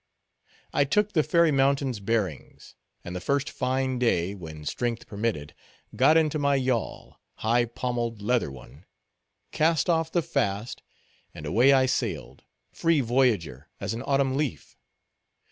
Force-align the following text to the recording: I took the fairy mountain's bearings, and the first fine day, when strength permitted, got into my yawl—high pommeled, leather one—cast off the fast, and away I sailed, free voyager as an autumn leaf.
I 0.73 0.83
took 0.83 1.13
the 1.13 1.21
fairy 1.21 1.51
mountain's 1.51 1.99
bearings, 1.99 2.73
and 3.03 3.15
the 3.15 3.21
first 3.21 3.51
fine 3.51 3.99
day, 3.99 4.33
when 4.33 4.65
strength 4.65 5.05
permitted, 5.05 5.53
got 5.95 6.17
into 6.17 6.39
my 6.39 6.55
yawl—high 6.55 7.65
pommeled, 7.65 8.19
leather 8.19 8.49
one—cast 8.51 9.91
off 9.91 10.11
the 10.11 10.23
fast, 10.23 10.81
and 11.35 11.45
away 11.45 11.71
I 11.71 11.85
sailed, 11.85 12.45
free 12.73 12.99
voyager 13.01 13.69
as 13.79 13.93
an 13.93 14.01
autumn 14.01 14.35
leaf. 14.35 14.75